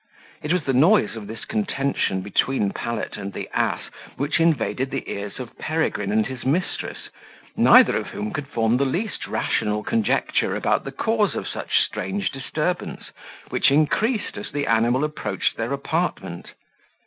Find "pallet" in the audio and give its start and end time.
2.71-3.17